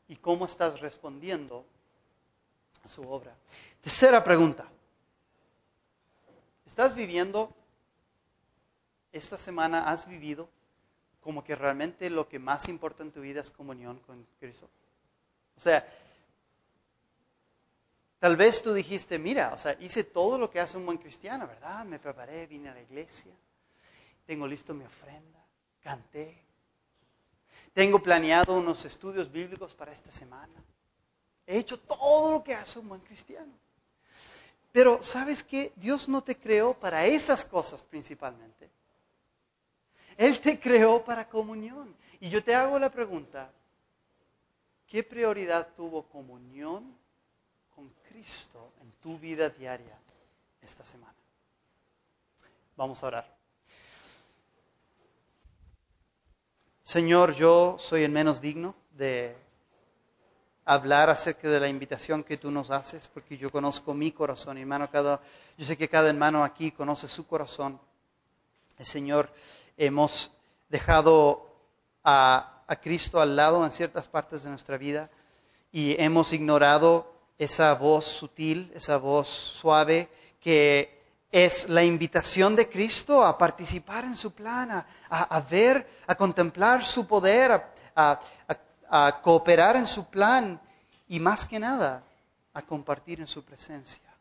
[0.09, 1.65] ¿Y cómo estás respondiendo
[2.83, 3.37] a su obra?
[3.83, 4.67] Tercera pregunta.
[6.67, 7.53] ¿Estás viviendo,
[9.13, 10.49] esta semana has vivido
[11.21, 14.69] como que realmente lo que más importa en tu vida es comunión con Cristo?
[15.57, 15.87] O sea,
[18.21, 21.47] Tal vez tú dijiste, mira, o sea, hice todo lo que hace un buen cristiano,
[21.47, 21.85] ¿verdad?
[21.85, 23.31] Me preparé, vine a la iglesia,
[24.27, 25.45] tengo listo mi ofrenda,
[25.83, 26.43] canté,
[27.73, 30.53] tengo planeado unos estudios bíblicos para esta semana.
[31.47, 33.53] He hecho todo lo que hace un buen cristiano.
[34.73, 35.73] Pero ¿sabes qué?
[35.77, 38.71] Dios no te creó para esas cosas principalmente.
[40.17, 41.95] Él te creó para comunión.
[42.21, 43.51] Y yo te hago la pregunta,
[44.87, 46.97] ¿qué prioridad tuvo comunión
[47.75, 49.99] con Cristo en tu vida diaria
[50.63, 51.15] esta semana.
[52.77, 53.44] Vamos a orar.
[56.85, 59.35] Señor, yo soy el menos digno de
[60.67, 64.91] hablar acerca de la invitación que tú nos haces, porque yo conozco mi corazón, hermano,
[64.91, 65.23] cada,
[65.57, 67.81] yo sé que cada hermano aquí conoce su corazón.
[68.79, 69.31] Señor,
[69.79, 70.31] hemos
[70.69, 71.49] dejado
[72.05, 75.11] a, a Cristo al lado en ciertas partes de nuestra vida
[75.73, 80.94] y hemos ignorado esa voz sutil, esa voz suave que
[81.35, 84.71] es la invitación de Cristo a participar en su plan,
[85.11, 87.61] a, ver, a contemplar su poder,
[87.97, 90.61] a, cooperar en su plan
[91.09, 92.05] y más que nada
[92.53, 94.14] a compartir en su presencia.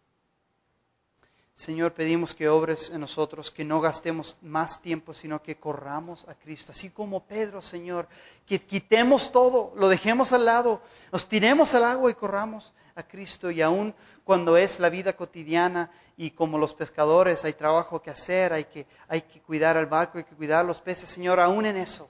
[1.56, 6.34] Señor, pedimos que obres en nosotros, que no gastemos más tiempo, sino que corramos a
[6.34, 6.72] Cristo.
[6.72, 8.08] Así como Pedro, Señor,
[8.48, 10.82] que quitemos todo, lo dejemos al lado,
[11.12, 13.52] nos tiremos al agua y corramos a Cristo.
[13.52, 13.94] Y aún
[14.24, 18.88] cuando es la vida cotidiana y como los pescadores hay trabajo que hacer, hay que,
[19.08, 22.10] hay que cuidar al barco, hay que cuidar los peces, Señor, aún en eso,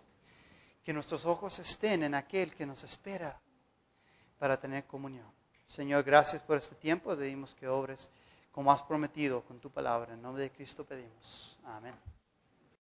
[0.85, 3.41] que nuestros ojos estén en aquel que nos espera
[4.39, 5.29] para tener comunión.
[5.65, 8.09] Señor, gracias por este tiempo, pedimos que obres
[8.53, 10.13] como has prometido con tu palabra.
[10.13, 11.57] En nombre de Cristo pedimos.
[11.65, 11.95] Amén.